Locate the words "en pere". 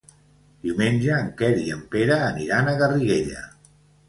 1.75-2.17